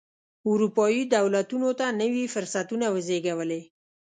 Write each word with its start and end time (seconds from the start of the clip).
اروپايي 0.49 1.01
دولتونو 1.15 1.69
ته 1.79 1.85
نوي 2.01 2.25
فرصتونه 2.33 2.85
وزېږولې. 2.95 3.61